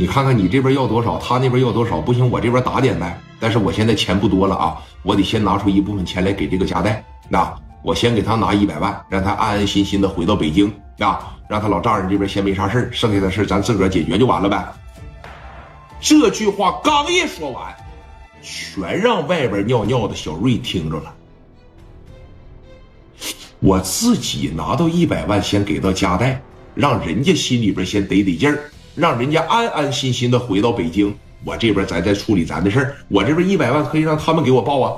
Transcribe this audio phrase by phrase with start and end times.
[0.00, 3.20] 你看看你这边要多少，他那边要多少，不行，我这边打点呗。
[3.38, 7.04] 但是我现在钱不多了啊，我得先拿出一部分钱来给这个家带。
[7.28, 14.72] 那我先给他拿一百万，让他安安心心的回到北京啊，让他老丈人这边先没啥事剩下的事咱自个儿解决就完了呗。
[16.00, 17.76] 这句话刚一说完，
[18.40, 21.14] 全让外边尿尿的小瑞听着了。
[23.58, 26.40] 我自己拿到一百万，先给到家带，
[26.74, 28.58] 让人家心里边先得得劲儿，
[29.00, 31.16] 让人家安安心心的回到北京。
[31.42, 34.94] 我这边咱再处理咱的事儿，我这边一百万可以让他们给我报啊。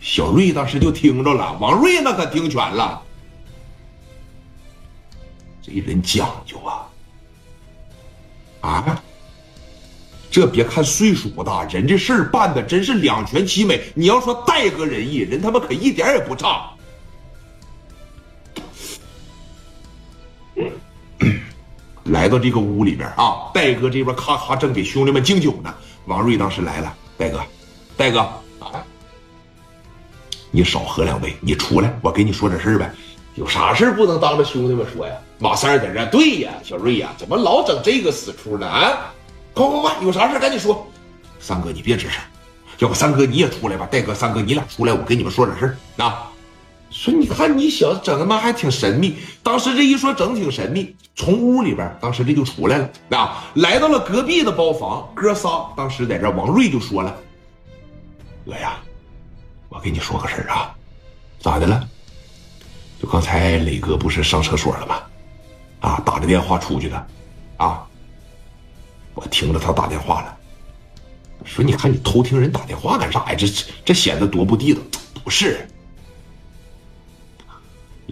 [0.00, 3.02] 小瑞当时就听着了，王瑞那可听全了。
[5.60, 6.86] 这人讲究啊，
[8.60, 9.02] 啊，
[10.30, 13.80] 这别看岁数不大，人这事儿办的真是两全其美。
[13.94, 16.71] 你要说戴哥仁义，人他妈可一点也不差。
[22.12, 25.74] 来到这个屋里边啊，戴哥这边咔咔正给兄弟们敬酒呢。
[26.04, 27.40] 王瑞当时来了，戴哥，
[27.96, 28.20] 戴哥
[28.58, 28.84] 啊，
[30.50, 32.92] 你少喝两杯，你出来，我给你说点事呗。
[33.34, 35.14] 有啥事不能当着兄弟们说呀？
[35.38, 38.66] 马三在这，对呀，小瑞呀，怎么老整这个死出呢？
[38.66, 39.10] 啊，
[39.54, 40.86] 快快快，有啥事赶紧说。
[41.40, 42.20] 三哥你别吱声，
[42.76, 43.88] 要不三哥你也出来吧。
[43.90, 46.30] 戴哥、三哥你俩出来，我跟你们说点事啊。
[47.02, 57.12] 说你看你小子整他妈还挺神秘，当时这一说整挺神秘，从屋里边当时这就出来了啊，来到了隔壁的包房，哥仨当时在这，王瑞就说了
[58.46, 58.78] ：“哥呀，
[59.68, 60.72] 我跟你说个事儿啊，
[61.40, 61.88] 咋的了？
[63.02, 65.02] 就刚才磊哥不是上厕所了吗？
[65.80, 67.06] 啊，打着电话出去的，
[67.56, 67.84] 啊，
[69.14, 70.36] 我听着他打电话了，
[71.44, 73.34] 说你看你偷听人打电话干啥呀？
[73.34, 73.48] 这
[73.84, 74.80] 这显得多不地道，
[75.24, 75.68] 不是。”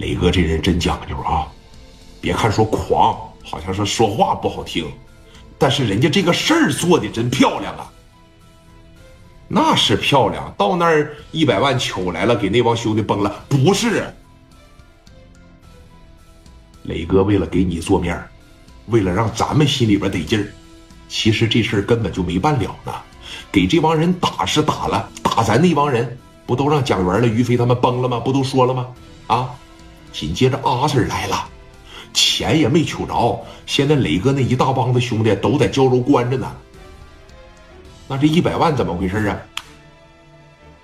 [0.00, 1.46] 磊哥这人真讲究啊！
[2.22, 4.90] 别看说狂，好像说说话不好听，
[5.58, 7.92] 但是人家这个事儿做的真漂亮啊！
[9.46, 13.44] 那是漂亮，到那儿一百万求来了，给那帮兄弟崩了。
[13.46, 14.10] 不是，
[16.84, 18.18] 磊哥为了给你做面
[18.86, 20.50] 为了让咱们心里边得劲儿，
[21.10, 22.94] 其实这事儿根本就没办了呢。
[23.52, 28.18] 给这帮人打是打了，打咱那帮人不都让蒋元了、于飞他们崩了吗？
[28.18, 28.86] 不都说了吗？
[29.26, 29.54] 啊！
[30.12, 31.48] 紧接着阿 Sir 来了，
[32.12, 33.40] 钱也没求着。
[33.66, 36.56] 现在磊哥那一大帮子兄弟都在胶州关着呢。
[38.08, 39.40] 那这一百万怎么回事啊？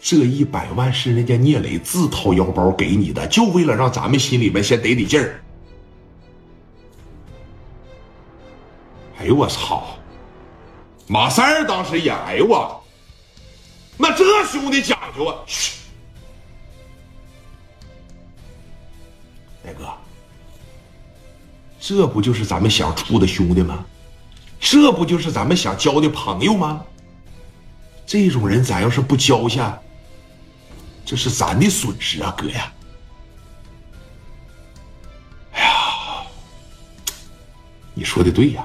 [0.00, 5.40] 这一百万是人家聂磊自掏腰包给你的，就为了让咱们心里面先得得劲儿。
[9.18, 9.96] 哎呦我操！
[11.06, 12.82] 马三儿当时也哎呦我，
[13.96, 15.36] 那这兄弟讲究啊！
[15.46, 15.81] 嘘。
[19.72, 19.88] 哥，
[21.80, 23.84] 这不就是咱们想处的兄弟吗？
[24.60, 26.84] 这不就是咱们想交的朋友吗？
[28.06, 29.76] 这种人咱要是不交下，
[31.04, 32.72] 这是咱的损失啊，哥呀！
[35.52, 35.72] 哎呀，
[37.94, 38.64] 你说的对呀，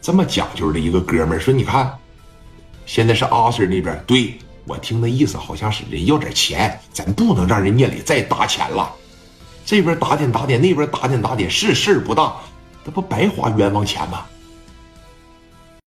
[0.00, 1.98] 这么讲究的一个哥们儿，说你看，
[2.86, 8.94] 现在是阿 Sir 那边，对我听那意思好像是人要点钱，咱不能让人聂磊再搭钱了。
[9.64, 12.34] 这边打点打点，那边打点打点，是事儿不大，
[12.84, 14.26] 那不白花冤枉钱吗？